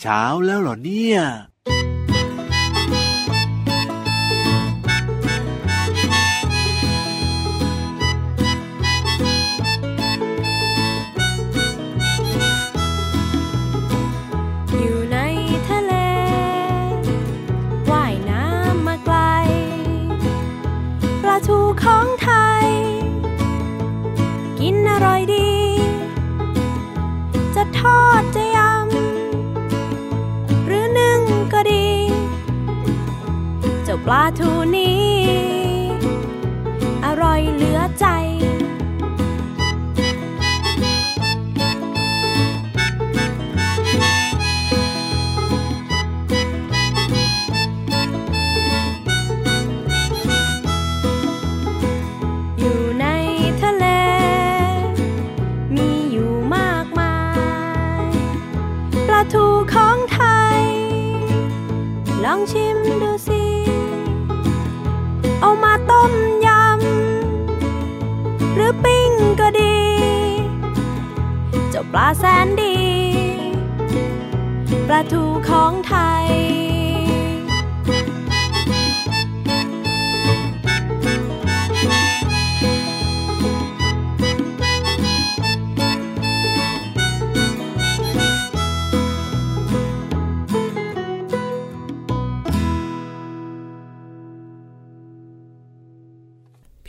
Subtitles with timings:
[0.00, 1.20] เช้าแล้วเหรอเนี่ย
[34.10, 35.59] ปลาทูนี้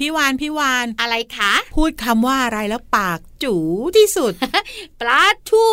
[0.02, 3.56] พี่วานพี่วานอะไรคะ พูดคำว่าอะไรแล้วปากจู
[3.98, 4.34] ที่สุด
[5.02, 5.68] ปลาทู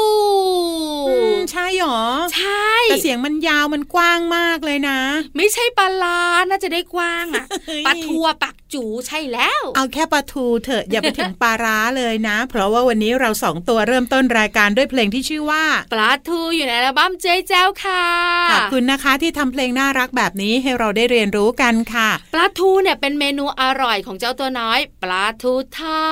[1.52, 2.02] ใช่หรอ
[2.34, 5.00] ใช่ แต่เสียงมันยาวมันกว้างมากเลยนะ
[5.36, 7.46] ไม่ใช่ปลาลาน่าจะได้กว้างอะ
[7.86, 18.04] ปลาทูปาก จูใช่แล้ว เอาแค่ปลาทูเถอะอย่าไปถึงปลาร้าเลยนะ เพราะว่าวันนี้เราสองตัวเริ่มต้นรายการด้วยเพลงที่ชื่อว่าปลาทูอยู่ในอัลบั้มเจ๊เจ้าค่ะ
[18.52, 26.04] ขอบคุณนะคะที่ทำเพลงน่ารักแบบนี้ให้เราได้เรียนรู้กันค่ะปลาทูเนี่ยเป็นเมนูอร่อยของเจ้าตัวน้อย ปลาทูทอ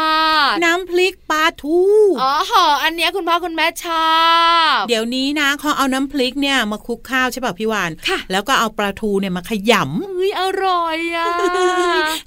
[0.53, 1.81] ดน้ำพริกปลาทู
[2.23, 4.09] อ๋อหออันนี้คุณพ่อคุณแม่ชอ
[4.77, 11.27] บเดี๋ยวนี้นะเขาเอาน้ำพริกเนี่ยมาคลุกข้าวใช่ป่ะพี่วานค่ะ แล้วก็เอาปลาทูเนี่ยมาขยำเฮ้ยอร่อยอะ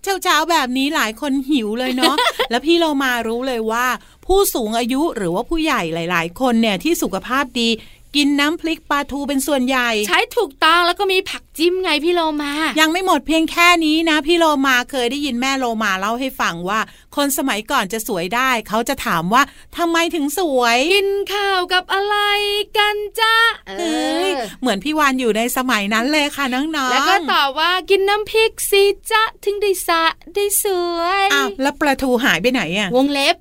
[0.04, 2.16] เช้าเช้าแบบนี้หลายคนหิวเลยเนาะ
[2.50, 3.86] แล้วพี่เรามารู้เลยว่า
[4.26, 7.70] ผู้สูงอายุหรือว่าผู้ใหญ่หลาย ๆ คนเนี่ยที่สุขภาพดี
[8.16, 16.80] กินน้ำพริกปลาทูเป็นส่วนใหญ่ ใช้ถูกต้องแล้วก็มีผักจิ้มไงพี่โลมา ยังไม่หมดเพียงแค่นี้นะ พี่โลมาเคยได้ยินแม่โลมาเล่าให้ฟังว่า
[17.16, 19.44] คนสมัยก่อนจะสวยได้ เขาจะถามว่า
[19.78, 22.16] ทำไมถึงสวย กินข้าวกับอะไร
[22.78, 23.36] กันจ้า
[23.80, 24.30] เอ้ย
[24.62, 30.04] เหมือนพี่วานอยู่ในสมัยนั้นเลยค่ะน้องๆแล้วก็ตอบว่ากินน้ำพริกสิจ้าถึงได้สะ
[30.36, 30.66] ได้ส
[30.98, 33.36] วยอ้าวแล้วปลาทูหายไปไหนอะวงเล็บ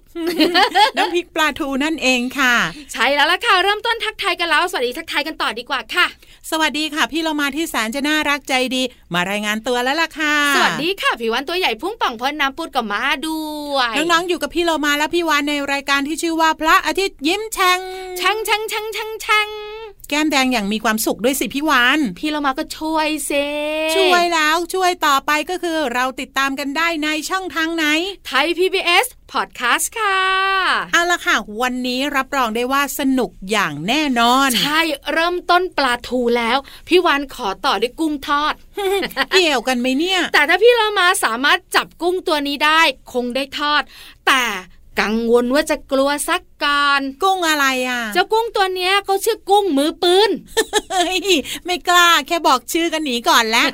[0.97, 2.55] น้ำพริกปลาทูนั่นเองค่ะ
[2.93, 6.07] ใช่แล้วล่ะค่ะ เริ่มต้นทักทายกันแล้ว สวัสดีทักทายกันต่อดีกว่าค่ะ
[6.51, 8.83] สวัสดีค่ะ พี่เรามาที่แสนจะน่ารักใจดี
[9.15, 13.43] มารายงานตัวแล้วล่ะค่ะ สวัสดีค่ะพี่วันตัวใหญ่พุ่งป่องพ้นน้ำปุดกับมาด้
[13.75, 17.81] วยน้องๆอยู่กับพี่เรามาและพี่วานในรายการที่ชื่อว่าพระอาทิตย์ยิ้มแฉ่ง
[18.19, 18.85] แฉ่งแฉ่งแฉ่ง
[19.23, 19.78] แฉ่ง
[20.09, 23.33] แฉ่งแก้มแดงอย่างมีความสุขด้วยสิพี่วานพี่เรามาก็ช่วยเซ
[23.97, 27.85] ช่วยแล้วช่วยต่อไปก็คือเราติดตามกันได้ในช่องทางไหน
[28.27, 30.19] ไทย PBS พอดแคสต์ค่ะ
[30.93, 34.81] เอาละค่ะ วันนี้รับรองได้ว่าสนุกอย่างแน่นอน ใช่
[35.13, 36.59] เริ่มต้นปลาทูแล้ว
[36.89, 38.55] พี่วานขอต่อด้วยกุ้งทอด
[39.33, 42.81] เกี่ยวกันไหมเนี่ย แต่ถ้าพี่เรามาสามารถจับกุ้งตัวนี้ได้
[43.13, 43.83] คงได้ทอด
[44.27, 44.43] แต่
[45.01, 50.31] กังวลว่าจะกลัวสักการกุ้งอะไรอะ เจ้ากุ้งตัวเนี้ยเขาชื่อกุ้งมือปืน
[51.65, 53.67] ไม่กล้าแค่บอกชื่อกันหนีก่อนแล้ว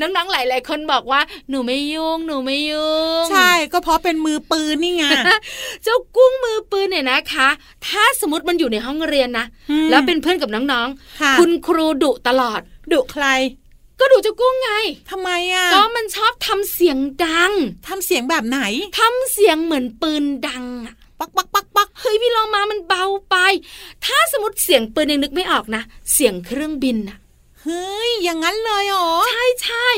[0.00, 5.04] น้องๆหลาย ๆ คนบอกว่าหนูไม่ยุ่งหนูไม่ยุ่งใช่ ก็เพราะเป็นมือปืนนี่ไง
[5.84, 7.48] เจ้ากุ้งมือปืนเนี่ยนะคะ
[7.86, 9.46] ถ้าสมมติมันอยู่ในห้องเรียนนะ
[9.90, 12.60] แล้วเป็นเพื่อนกับน้องๆ คุณครูดุตลอด
[12.92, 13.26] ดุใคร
[14.00, 14.70] ก็ดูเจ้ากุ้งไง
[15.10, 17.52] ทำไมอะ ก็มันชอบทำเสียงดัง
[17.86, 18.60] ทำเสียงแบบไหน
[18.98, 23.36] ทำเสียงเหมือนปืนดังอะปักปักปักปักเฮ้ยพี่ลองมามันเบาไป
[24.04, 25.82] ถ้าสมมติเสียงปืนยังนึกไม่ออกนะ
[26.12, 29.88] เสียงเครื่องบินอะเฮ้ยอย่างนั้นเลยอ๋อใช่ใช่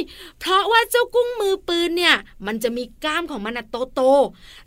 [0.40, 2.16] เพราะว่าเจ้ากุ้งมือปืนเนี่ย
[2.46, 4.00] มันจะมีก้ามของมันโตโต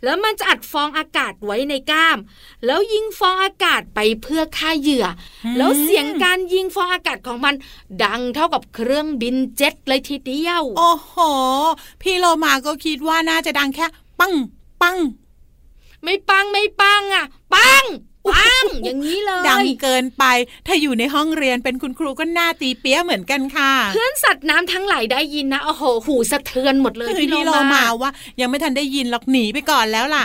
[0.04, 2.18] แล้วมันจะอัดฟองอากาศไว้ในก้าม
[2.66, 5.06] แล้วยิงฟองอากาศไปเพื่อฆ่าเหยื่อ
[5.56, 7.54] แล้วเสียงการยิงฟองอากาศของมัน
[8.04, 11.14] ดังเท่ากับเครื่องบินเจ็ตเลยทีเดียว โอ้โห
[12.02, 13.86] พี่โลมาก็คิดว่าน่าจะดังแค่
[14.20, 14.34] ปัง
[14.82, 14.98] ปัง
[16.02, 17.84] ไม่ปังไม่ปังอะ ปัง
[18.26, 20.24] ปังอย่างนี้เลย ดังเกินไป
[20.66, 28.10] ถ้าอยู่ในห้องเรียนเป็นคุณครูก็น่าตีเปี้ยเหมือนกันค่ะ เพื่อนสัตว์น้ำทั้งหลายได้ยินนะโอ้โหหูสะเทือนหมดเลยพี่โลมาว่า
[28.40, 30.24] ยังไม่ทันได้ยินหรอกหนีไปก่อนแล้วล่ะ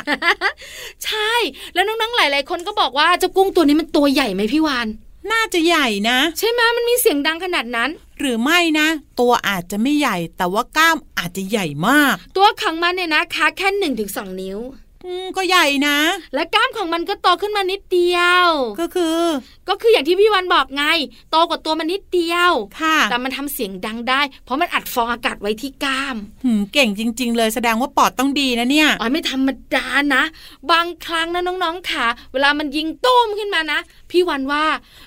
[1.05, 1.33] ใช่
[1.73, 4.87] แล้วน้องๆหลาย ๆ คนก็บอกว่าเจ้ากุ้งตัวนี้มันตัวใหญ่ไหมพี่วาน
[5.31, 7.89] น่าจะใหญ่นะ ใช่ไหมมันมีเสียงดังขนาดนั้น
[8.19, 8.87] หรือไม่นะ
[9.19, 14.86] ตัวอาจจะไม่ใหญ่แต่ว่ากล้ามอาจจะใหญ่มาก ตัวของมันเนี่ยนะคะแค่หนึ่งถึงสองนิ้วอืม
[15.35, 15.97] ก็ใหญ่นะ
[16.33, 18.47] และกล้ามของมันก็โตขึ้นมานิดเดียว
[18.79, 19.21] ก็คือ
[19.69, 20.83] ก็คืออย่างที่พี่วันบอกไง
[21.31, 22.51] โตกว่าตัวมันนิดเดียว
[22.81, 29.85] ค่ะ แต่มันทำเสียงดังได้ เพราะมันอัดฟองอากาศไว้ที่กล้ามหืมเก่งจริง ๆ เลยแสดงว่าปอดต้องดีนะเนี่ย อ๋อไม่ธรรมดา
[30.15, 30.23] นะ
[30.71, 33.79] บางครั้งนะน้องๆค่ะ เวลามันยิงตุ้มขึ้นมานะ
[34.11, 34.63] พี่วันว่า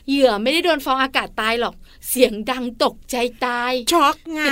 [0.08, 1.75] เหยื่อไม่ได้โดนฟองอากาศตายหรอก
[2.11, 4.43] เสียงดังตกใจตาย ช็อกไง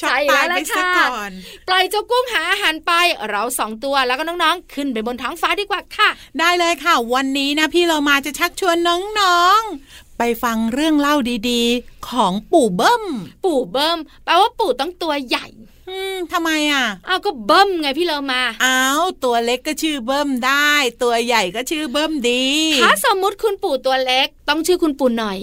[0.00, 1.32] ช็อกใช่ตายแล้วไปล่ะซะค่ะก่อน
[1.68, 2.92] ปล่อยเจ้ากุ้งหาอาหารไป
[3.28, 8.76] เราสองตัวแล้วก็น้องๆ ขึ้นไปบนท้องฟ้าดีกว่าค่ะ ได้เลยค่ะ วันนี้นะพี่เรามาจะชักชวน
[9.20, 11.14] น้องๆ ไปฟังเรื่องเล่า
[11.50, 13.04] ดีๆ ของปู่เบิ้ม
[13.44, 15.46] ปู่เบิ้มแปลว่าปู่ต้องตัวใหญ่
[15.88, 20.72] อืมทำไมอะ อ้าวก็เบิ้มไงพี่เรามา อ้าวตัวเล็กก็ชื่อเบิ้มได้
[21.02, 22.44] ตัวใหญ่ก็ชื่อเบิ้มดี
[22.82, 25.38] ถ้าสมมุติคุณปู่ตัวเล็ก ต้องชื่อคุณปู่หน่อย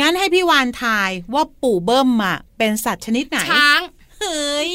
[0.00, 3.80] งั้นให้พี่วานทายว่าปู่เบิ้มอะเป็นสัตว์ชนิดไหนช้าง
[4.20, 4.70] เฮ้ย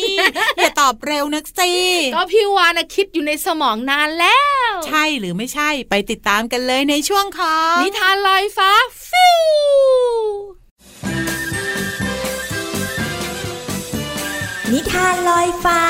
[0.57, 1.71] อย่าตอบเร็วนักสิ
[2.15, 8.71] ก็พี่วานะคิดอยู่ในสมองนานแล้ว ใช่หรือไม่ใช่ไปติดตามกันเลยในช่วงของนิทานลอยฟ้า
[9.09, 9.41] ฟิว
[14.73, 15.81] นิทานลอยฟ้า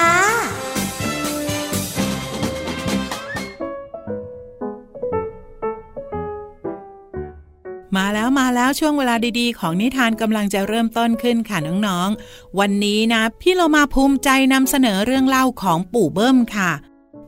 [7.96, 11.58] มาแล้วมาแล้วช่วงเวลาดีๆ ของนิทานกำลังจะเริ่มต้นขึ้นค่ะ
[11.88, 16.72] น้องๆ วันนี้นะ พี่เรามาภูมิใจนำเสนอเรื่องเล่าของปู่เบิ้มค่ะ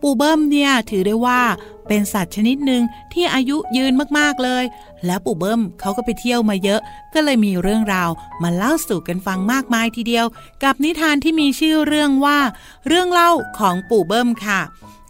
[0.01, 1.41] ปู่เบิ้มเนี่ยถือได้ว่า
[1.87, 2.83] เป็นสัตว์ชนิดหนึ่ง
[3.13, 4.63] ที่อายุยืนมากๆเลย
[5.05, 6.81] แล้วปู่เบิ้มเขาก็ไปเที่ยวมาเยอะ
[7.13, 8.09] ก็เลยมีเรื่องราว
[8.43, 10.25] มาเล่าสู่กันฟังมากมายทีเดียว
[10.63, 12.39] กับนิทานที่มีชื่อเรื่องว่า
[12.87, 14.59] เรื่องเล่าของปู่เบิ้มค่ะ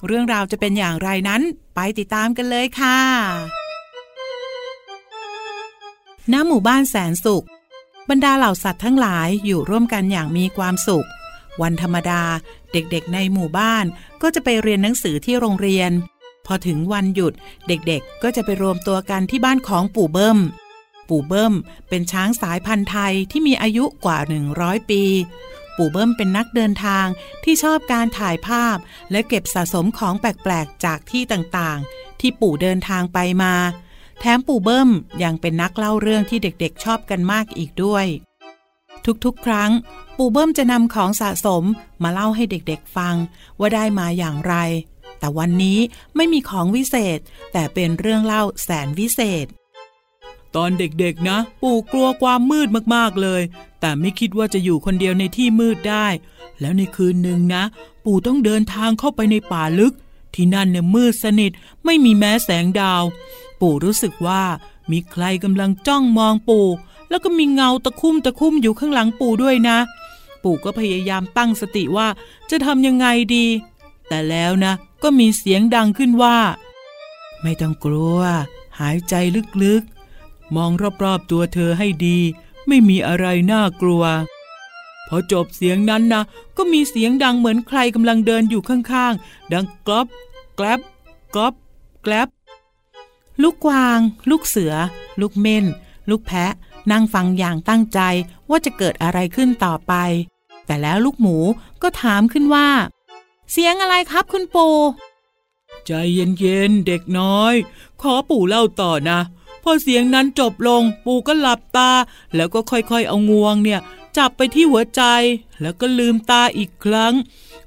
[0.08, 1.42] เรื่องราวจะเป็นอย่างไรนั้น
[1.76, 3.69] ไปติดตามกันเลยค่ะ
[6.34, 7.46] ณหมู่บ้านแสนสุข
[8.10, 11.08] บรรดาเหล่าสัตว์ทั้งหลายอยู่ร่วมกันอย่างมีความสุข
[11.62, 12.24] วันธรรมดา
[12.72, 13.86] เด็กๆในหมู่บ้าน
[14.22, 15.92] ก็จะไปเรียนหนังสือที่โรงเรียน
[16.46, 17.34] พอถึงวันหยุด
[17.68, 20.40] เด็กๆก็จะไปรวมตัวกันที่บ้านของปู่เบิ้ม
[21.10, 21.54] ปู่เบิ้ม
[21.90, 24.18] เป็นช้างสายพันธุ์ไทยที่มีอายุกว่า
[24.56, 25.04] 100 ปี
[25.78, 27.06] ปู่เบิ้มเป็นนักเดินทาง
[27.44, 28.78] ที่ชอบการถ่ายภาพ
[29.12, 33.54] และเก็บสะสมของแปลกๆจากที่ต่างๆ ที่ปู่เดินทางไปมา
[34.20, 34.90] แถมปู่เบิ้ม
[35.24, 38.06] ยังเป็นนักเล่าเรื่องที่เด็กๆชอบกันมากอีกด้วย
[39.26, 39.72] ทุกๆ ครั้ง
[40.18, 41.64] ปู่เบิ้มจะนำของสะสม
[42.04, 43.16] มาเล่าให้เด็กๆฟัง
[43.60, 44.56] ว่าได้มาอย่างไร
[45.20, 45.80] แต่วันนี้
[46.16, 47.20] ไม่มีของวิเศษ
[47.52, 49.46] แต่เป็นเรื่องเล่าแสนวิเศษ
[50.56, 53.42] ตอนเด็กๆนะ ปู่กลัวความมืดมากๆเลย
[53.80, 56.08] แต่ไม่คิดว่าจะอยู่คนเดียวในที่มืดได้
[56.60, 57.64] แล้วในคืนหนึ่งนะ
[58.06, 59.94] ปู่ต้องเดินทางเข้าไปในป่าลึก
[60.36, 61.52] ที่นั่นเนี่ยมืดสนิท
[61.86, 63.04] ไม่มีแม้แสงดาว
[63.62, 64.44] ปู่รู้สึกว่า
[64.92, 66.68] มีใครกำลังจ้องมองปู่
[67.10, 69.78] แล้วก็มีเงาตะคุ่มตะคุ่มอยู่ข้างหลังปู่ด้วยนะ
[70.44, 72.08] ปู่ก็พยายามตั้งสติว่า
[72.50, 73.46] จะทำยังไงดี
[74.08, 74.74] แต่แล้วนะ
[75.04, 76.38] ก็มีเสียงดังขึ้นว่า
[77.42, 78.20] ไม่ต้องกลัว
[78.80, 79.14] หายใจ
[79.64, 80.72] ลึกๆ มอง
[81.04, 82.18] รอบๆตัวเธอให้ดี
[82.68, 84.04] ไม่มีอะไรน่ากลัว
[85.08, 86.24] พอจบเสียงนั้นนะ
[86.58, 90.08] ก็มีเสียงดังเหมือนใครกำลังเดินอยู่ข้างๆ ดังกรอบ
[90.56, 90.80] แกลบ
[91.36, 91.54] กรอบ
[92.04, 92.30] แกลบ
[93.42, 94.74] ลูกกวาง ลูกเสือ
[95.22, 95.66] ลูกเม่น
[96.10, 96.52] ลูกแพะ
[96.92, 98.00] นั่งฟังอย่างตั้งใจ
[98.50, 99.94] ว่าจะเกิดอะไรขึ้นต่อไป
[100.66, 101.38] แต่แล้วลูกหมู
[101.82, 102.70] ก็ถามขึ้นว่า
[103.52, 104.76] เสียงอะไรครับคุณปู่
[105.86, 107.54] ใจเย็นๆเด็กน้อย
[108.02, 109.20] ขอปู่เล่าต่อนะ
[109.64, 111.92] พอเสียงนั้นจบลง ปู่ก็หลับตา
[112.36, 113.82] แล้วก็ค่อยๆเอางวงเนี่ย
[114.18, 115.02] จับไปที่หัวใจ
[115.62, 117.14] แล้วก็ลืมตาอีกครั้ง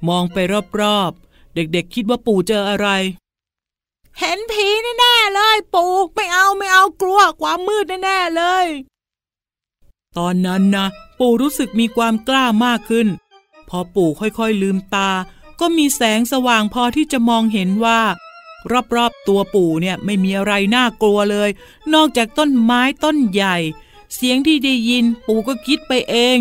[0.08, 0.36] มองไป
[0.80, 2.88] รอบๆ เด็กๆคิดว่าปู่เจออะไร
[4.18, 4.66] เห็นผี
[4.98, 8.66] แน่ๆเลยปู่ไม่เอาไม่เอากลัวความมืดแน่ๆเลย
[10.16, 10.86] ตอนนั้นนะ
[11.18, 13.08] ปู่รู้สึกมีความกล้ามากขึ้น
[13.68, 15.10] พอปู่ค่อยๆลืมตา
[15.60, 18.00] ก็มีแสงสว่างพอที่จะมองเห็นว่า
[18.96, 21.50] รอบๆตัวปู่เนี่ยไม่มีอะไรน่ากลัวเลย
[21.94, 23.56] นอกจากต้นไม้ต้นใหญ่
[24.14, 26.38] เสียงที่ได้ยินปู่ก็คิดไปเอง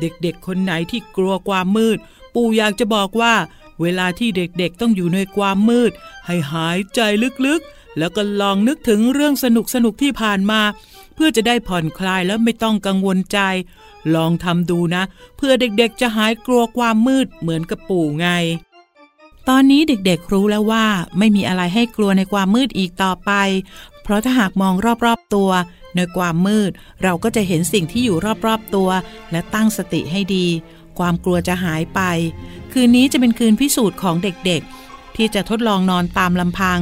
[0.00, 1.98] เด็กๆคนไหนที่กลัวความมืด
[2.34, 3.34] ปู่อยากจะบอกว่า
[3.80, 5.92] เวลาที่เด็กๆต้องอยู่ในความมืด
[6.26, 7.00] ให้หายใจ
[7.46, 9.46] ลึกๆ แล้วก็ลองนึกถึงเรื่องส
[9.84, 10.60] นุกๆที่ผ่านมา
[11.14, 13.38] เพื่อจะได้ผ่อนคลายแล้วไม่ต้องกังวลใจ
[14.14, 15.02] ลองทำดูนะ
[15.36, 18.28] เพื่อเด็กๆจะหายกลัวความมืดเหมือนกับปู่ไง
[19.48, 20.86] ตอนนี้เด็กๆรู้แล้วว่า
[21.18, 23.32] ไม่มีอะไรให้กลัวในความมืดอีกต่อไป
[24.02, 24.74] เพราะถ้าหากมอง
[25.06, 25.50] รอบๆตัว
[25.96, 26.70] ในความมืด
[27.02, 28.16] เราก็จะเห็นสิ่งที่อยู่
[28.46, 28.88] รอบๆตัว
[29.30, 30.46] และตั้งสติให้ดี
[30.98, 32.00] ความกลัวจะหายไป
[32.72, 36.80] คืนนี้จะเป็นคืนพิสูจน์ของเด็กๆ ที่จะทดลองนอนตามลำพัง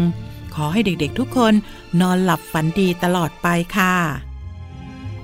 [0.54, 1.54] ขอให้เด็กๆทุกคน
[2.00, 3.94] นอนหลับฝันดีตลอดไปค่ะ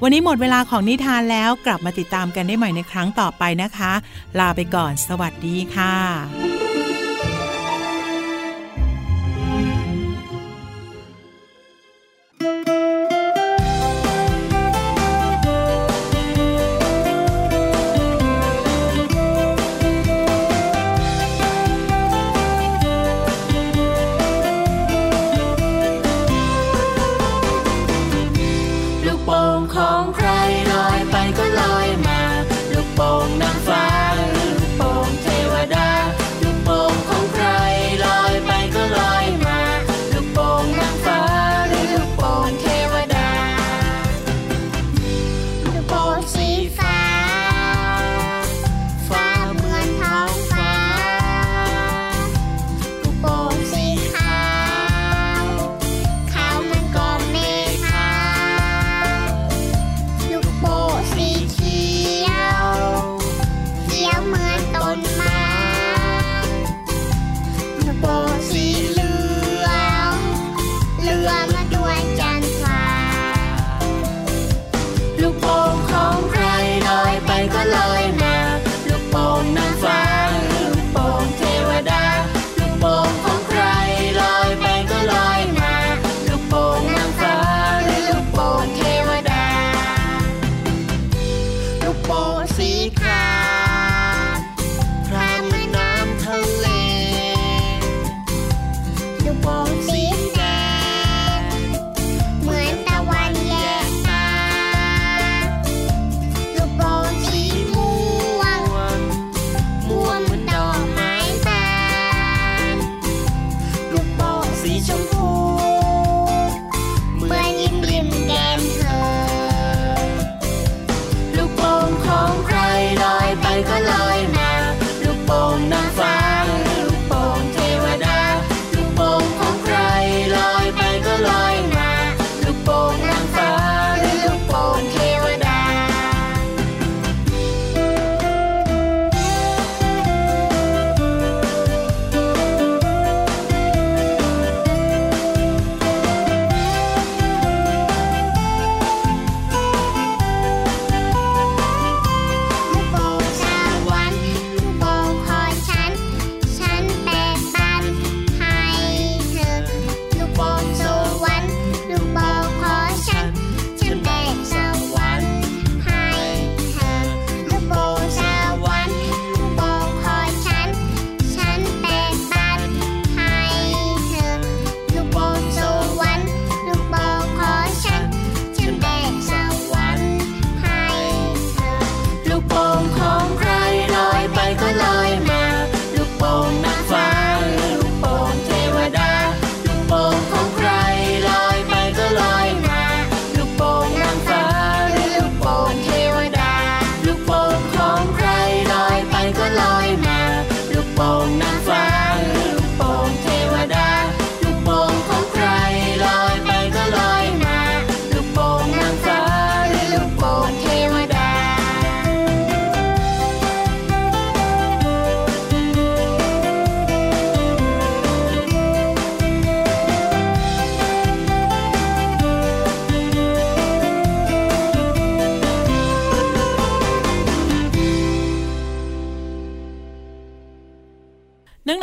[0.02, 3.92] วันนี้หมดเวลาของนิทานแล้วกลับมาติดตามกันได้ใหม่ในครั้งต่อไปนะคะ
[4.38, 6.81] ลาไปก่อน สวัสดีค่ะ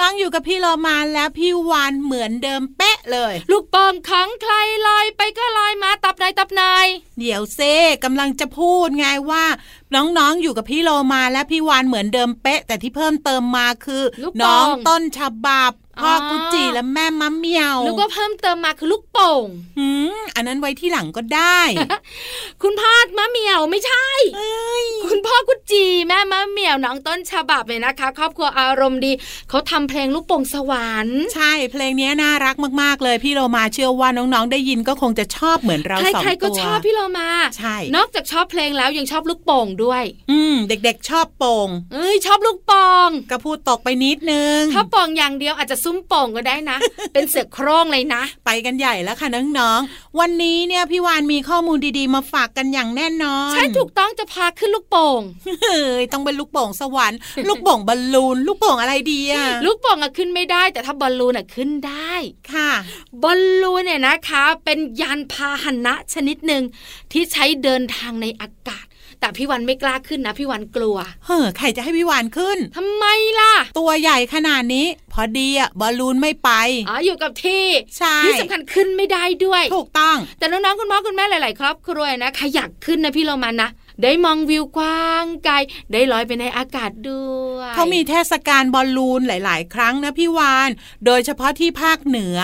[0.10, 4.54] องๆอยู่กับพี่โลมาแล้วพี่วานเหมือนเดิมเป๊ะเลย ลูกโป่งของใคร
[4.88, 6.88] ลอยไปก็ลอยมาตับนายตับนาย
[7.20, 9.46] เดี๋ยวเซ่กำลังจะพูดไงว่า
[9.96, 19.48] น้องๆ อยู่กับพี่โลมาและพี่วานเหมือนเดิมเป๊ะ แต่ที่เพิ่มเติมมาคือลูกโป่งน้องต้นฉบับพ่อออกุจิและแม่มะเหมียวนึกว่าเพิ่มเติมมาคือลูกโป่ง
[19.80, 21.62] หืมอันนั้นไว้ที่หลังก็ได้
[22.64, 24.08] คุณพ่อมะเหมียวไม่ใช่
[25.06, 29.12] คุณพ่อกุจีแม่มะเหมียวน้องต้นฉบับเลยนะคะ ครอบครัวอารมณ์ดี
[29.50, 46.78] เขาทำเพลงลูกโป่งสวรรค์ ใช่เพลงนี้น่ารักมากๆเลย พี่โลมาเชื่อว่าน้องๆ ได้ยินก็คงจะชอบเหมือนเราสองตัวใครๆก็ชอบพี่โลมาใช่ นอกจากชอบเพลงแล้วยังชอบลูกโป่งด้วย อืม เด็กๆชอบโป่งเอ้ยชอบลูกโป่งก็พูดตกไปนิดนึง ถ้าโป่งอย่างเดียวอาจจะซุ้มโป่งก็ได้นะ
[47.14, 55.22] เป็นเสือโคร่งเลยนะ ไปกันใหญ่แล้วค่ะน้องๆ วันนี้เนี่ยพี่วานมีข้อมูลดีๆ มาฝากกันอย่างแน่นอน ใช่ถูกต้องจะพาขึ้นลูกโป่ง
[55.64, 62.14] เฮ้ยต้องเป็นลูกโป่งสวรรค์ลูกโป่งบอลลูน ลูกโป่งอะไรดีอะลูกโป่งอะขึ้นไม่ได้ แต่ถ้าบอลลูนอะขึ้นได้
[62.54, 62.70] ค่ะ
[63.24, 66.64] บอลลูนเนี่ยนะคะ เป็นยานพาหนะชนิดหนึ่ง
[67.12, 68.86] ที่ใช้เดินทางในอากาศ
[69.22, 73.06] แต่พี่วันไม่กล้าขึ้นนะพี่วันกลัว เฮ้อใครจะให้พี่วานขึ้นทำไม
[73.40, 76.50] ล่ะ ตัวใหญ่ขนาดนี้ พอดีอะบอลลูนไม่ไป
[76.90, 77.64] อ๋ออยู่กับที่
[77.98, 83.70] ใช่ที่สำคัญขึ้นไม่ได้ด้วย ถูกต้อง แต่น้องๆคุณพ่อคุณแม่หลาย ๆ ครอบครัวนะขยักขึ้นนะพี่เรามานะ
[84.04, 85.56] ได้มองวิวกว้างไกล
[85.92, 87.24] ได้ลอยไปในอากาศด้
[87.56, 90.70] วยเขามีเทศกาลบอลลูนหลาย ๆ ครั้งนะพี่วาน
[91.06, 92.38] โดยเฉพาะที่ภาคเหนือ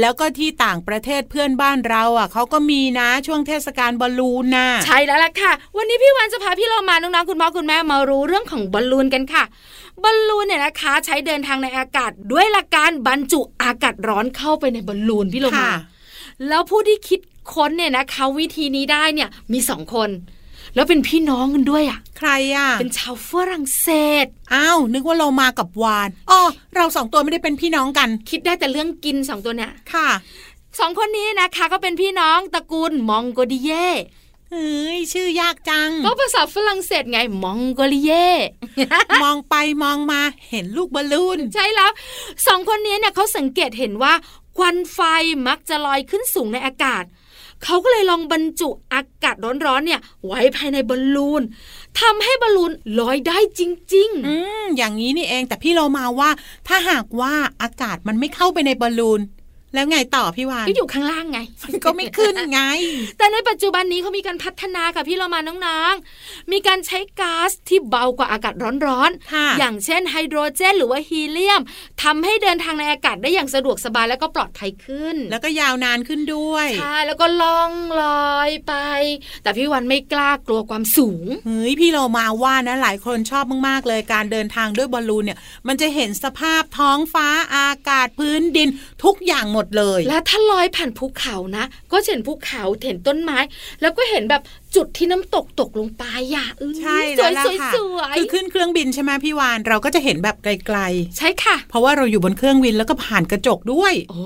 [0.00, 9.44] แล้วก็ที่ต่างประเทศเพื่อนบ้านเราอะเขาก็มีนะช่วงเทศกาลบอลลูนน่ะใช่แล้วล่ะค่ะ วันนี้พี่วันจะพาพี่เรามาน้องๆคุณพ่อคุณแม่มารู้เรื่องของบอลลูนกันค่ะ
[10.02, 15.72] บอลลูนเนี่ยนะคะใช้เดินทางในอากาศด้วยหลักการบรรจุอากาศร้อนเข้าไปในบอลลูนพี่เรามาค่ะ
[16.48, 17.20] แล้วผู้ที่คิด
[17.52, 20.10] ค้นเนี่ยนะคะวิธีนี้ได้เนี่ยมีสองคน
[20.74, 23.88] แล้วเป็นพี่น้องกันด้วยอะ ใครอะ เป็นชาวฝรั่งเศ
[24.24, 26.40] ส อ้าว นึกว่าเรามากับวานอ๋อ
[26.76, 30.08] เราสองตัวไม่ได้เป็นพี่น้องกัน คิดได้แต่เรื่องกินสองตัวเนี่ยค่ะ
[30.78, 33.86] สองคนนี้นะคะก็เป็นพี่น้องตระกูลมองโกดิเย่
[34.50, 38.28] เฮ้ยชื่อยากจัง ก็ภาษาฝรั่งเศสไงมองโกลิเย่
[39.22, 40.20] มองไปมองมา
[40.50, 41.90] เห็นลูกบอลลูน ใช่แล้ว
[42.46, 44.12] สองคนนี้เนี่ยเขาสังเกตเห็นว่า
[44.58, 44.98] ควันไฟ
[45.48, 47.04] มักจะลอยขึ้นสูงในอากาศ
[47.64, 49.36] เขาก็เลยลองบรรจุอากาศ
[49.66, 51.42] ร้อนๆเนี่ยไว้ภายในบอลลูน
[52.00, 53.60] ทำให้บอลลูนลอยได้จ
[53.94, 54.34] ริงอื
[54.64, 56.30] มอย่างนี้นี่เองแต่พี่เรามาว่า
[56.68, 59.20] ถ้าหากว่าอากาศมันไม่เข้าไปในบอลลูน
[59.74, 61.38] แล้วไงต่อพี่วานๆก็อยู่ข้างล่างไง
[61.84, 62.60] ก็ไม่ขึ้นไง
[63.18, 71.62] แต่ในปัจจุบันนี้เขามีการพัฒนาค่ะพี่เรามาน้องๆ มีการใช้ก๊าซที่เบากว่าอากาศร้อนค่ะๆอย่างเช่นไฮโดรเจน หรือว่าฮีเลียม
[72.02, 77.72] ทำให้เดินทางในอากาศได้อย่างสะดวกสบายแล้วก็ปลอดภัยขึ้น แล้วก็ยาวนานขึ้นด้วยใช่แล้วก็ล่อง
[78.02, 78.74] ลอยไป
[79.42, 88.68] แต่พี่วันไม่กล้ากลัวความสูงเฮ้ยพี่เรามาว่านะหลายคนชอบมากๆ เลยการเดินทางด้วยบอลลูนเนี่ย มันจะเห็นสภาพท้องฟ้าอากาศพื้นดิน
[89.04, 93.38] ทุกอย่างหมดเลย และถ้าลอยผ่านภูเขานะ ก็เห็นภูเขาเห็นต้นไม้
[93.80, 94.42] แล้วก็เห็นแบบ
[94.76, 96.04] จุดที่น้ำตกตกลงไป
[96.34, 100.78] อะเออใช่สแล้ววยล่ะสวยค่ะสวยคือขึ้นเครื่องบินใช่ไหมพี่วานเราก็จะเห็นแบบไกล
[101.18, 104.22] ใช่ค่ะๆเพราะว่าเราอยู่บนเครื่องบินแล้วก็ผ่านกระจกด้วยโอ้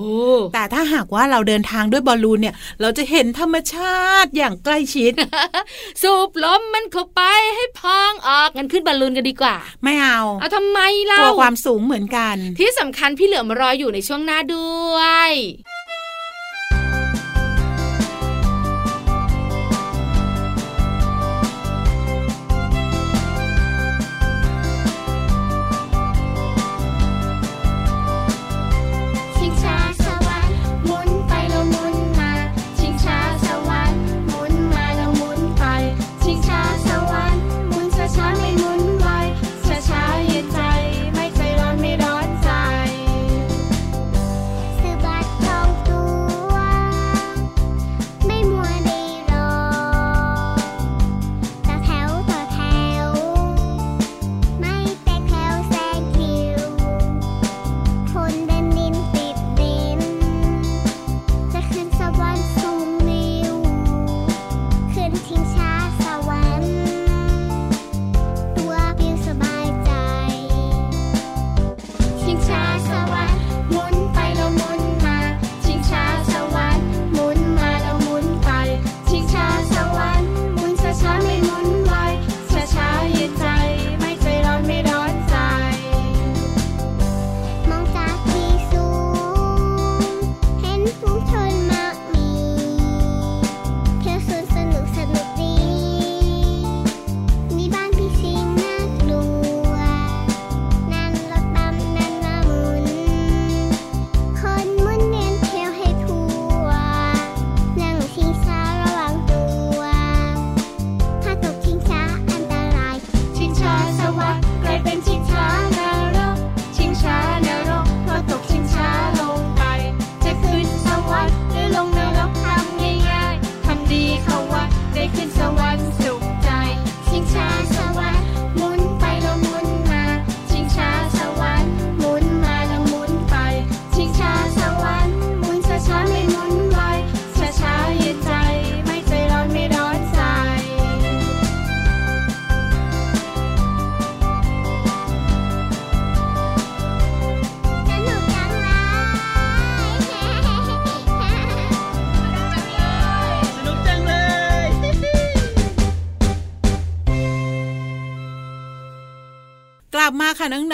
[0.54, 5.12] แต่ถ้าหากว่าเราเดินทางด้วยบอลลูนเนี่ย เราจะเห็นธรรมชาติอย่างใกล้ชิด
[6.02, 7.20] สูบลมมันเข้าไป
[7.54, 15.30] ให้พองออกงั้นขึ้นบอลลูนกันดีกว่า ไม่เอาเอาทำไมกเล่าลัวความสูงเหมือนกัน ที่สำคัญพี่เหลือมารออยู่ในช่วงหน้าด้วย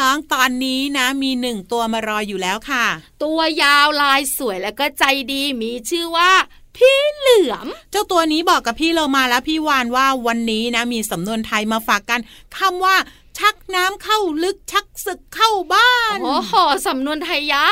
[0.00, 2.86] น้องๆ ตอนนี้นะ มีหนึ่งตัวมารออยู่แล้วค่ะ
[3.22, 6.30] ตัวยาวลายสวยแล้วก็ใจดีมีชื่อว่า
[6.76, 12.20] พี่เหลือม เจ้าตัวนี้บอกกับพี่เรามาแล้วพี่วานว่าวันนี้นะ มีสำนวนไทยมาฝากกัน
[12.56, 12.96] คำว่า
[13.38, 16.52] ชักน้ำเข้าลึกชักศึกเข้าบ้านโอ้โห
[16.86, 17.68] สำนวนไทยยา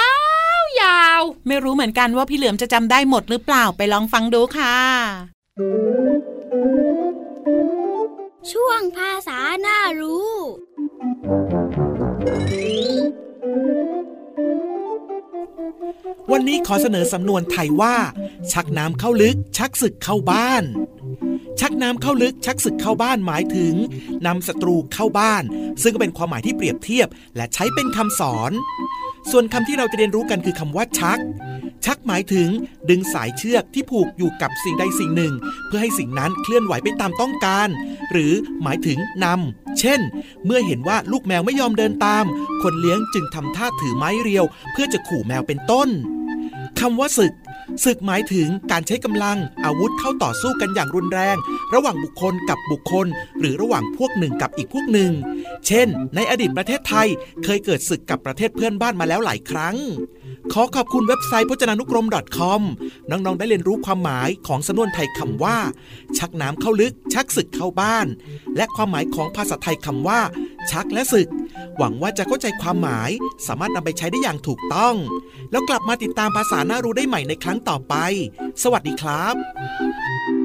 [0.60, 4.76] วยาว ไม่รู้เหมือนกันว่าพี่เหลือมจะจำได้หมดหรือเปล่าไปลองฟังดูค่ะ
[8.52, 10.30] ช่วงภาษาหน้ารู้
[16.32, 17.96] วันนี้ขอเสนอสำนวนไทยว่า
[18.52, 20.64] ชักน้ำเข้าลึก ชักศึกเข้าบ้าน
[21.60, 23.74] ชักน้ำเข้าลึก ชักศึกเข้าบ้านหมายถึง
[24.26, 25.42] นำศัตรูเข้าบ้าน
[25.82, 28.52] ซึ่งก็เป็นความหมายที่เปรียบเทียบและใช้เป็นคำสอน
[29.30, 31.18] ส่วนคำที่เราจะเรียนรู้กันคือคำว่าชัก
[31.84, 32.48] ชักหมายถึง
[32.90, 35.32] ดึงสายเชือกที่ผูกอยู่กับสิ่งใดสิ่งหนึ่ง
[35.66, 37.68] เพื่อให้สิ่งนั้นเคลื่อนไหวไปตามต้องการ
[38.12, 40.00] หรือหมายถึงนำเช่น
[40.44, 42.24] เมื่อเห็นว่าลูกแมวไม่ยอมเดินตาม
[42.62, 45.88] คนเลี้ยงจึงทำท่าถือไม้เรียว เพื่อจะขู่แมวเป็นต้น
[46.80, 47.32] คำว่าศึก
[47.84, 51.36] ศึกหมายถึงการใช้กำลังอาวุธเข้าต่อสู้กันอย่างรุนแรง
[51.74, 53.06] ระหว่างบุคคลกับบุคคล
[53.40, 55.12] หรือระหว่างพวกหนึ่งกับอีกพวกหนึ่ง
[55.66, 57.08] เช่น ในอดีตประเทศไทย
[57.44, 59.76] เคยเกิดศึกกับประเทศเพื่อนบ้านมาแล้วหลายครั้ง
[60.52, 62.06] ขอขอบคุณเว็บไซต์พจนานุกรม
[62.38, 62.62] .com
[63.10, 65.58] น้องๆ ได้เรียนรู้ความหมายของสำนวนไทยคำว่า
[66.18, 68.06] ชักน้ำเข้าลึก ชักศึกเข้าบ้าน
[68.56, 70.20] และความหมายของภาษาไทยคำว่า
[70.70, 71.28] ชักและศึก
[71.78, 73.10] หวังว่าจะเข้าใจความหมาย
[73.46, 74.94] สามารถนำไปใช้ได้อย่างถูกต้อง
[75.50, 77.94] แล้วกลับมาติดตามภาษาหน่ารู้ได้ใหม่ในครั้งต่อไป
[78.62, 80.35] สวัสดีครับ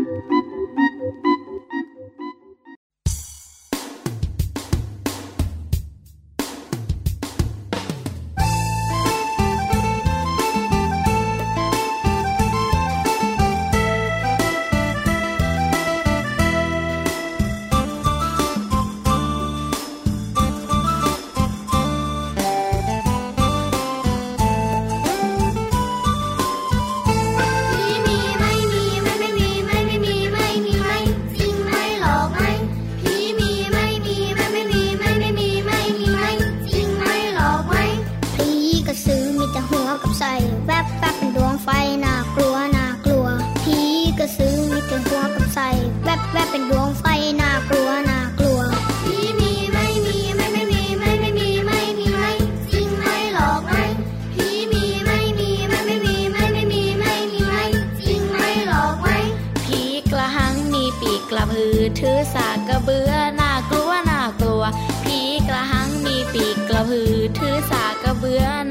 [62.34, 64.64] สากกระเบือน่ากลัวน่ากลัว
[65.04, 68.46] ผีกระหังมีปีกกระพือถือสากกระเบือ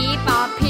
[0.00, 0.60] ผีปอบผ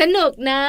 [0.00, 0.62] สนุกนะ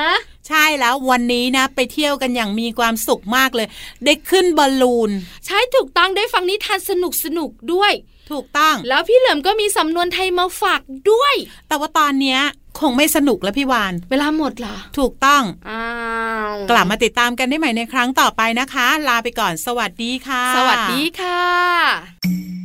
[0.48, 3.68] ใช่แล้ววันนี้นะ ไปเที่ยวกันอย่างมีความสุขมากเลย
[4.06, 5.12] ได้ขึ้นบอลลูน
[5.46, 7.92] ใช่ถูกต้องได้ฟังนิทานสนุกสนุกด้วย
[8.32, 11.34] ถูกต้อง แล้วพี่เหลิมก็มีสำนวนไทยมาฝากด้วย
[11.68, 12.40] แต่ว่าตอนเนี้ย
[12.80, 15.72] คงไม่สนุกแล้วพี่วาน เวลาหมดเหรอ ถูกต้องอ
[16.72, 22.65] กลับมาติดตามกันได้ใหม่ในครั้งต่อไปนะคะ ลาไปก่อนสวัสดีค่ะ สวัสดีค่ะ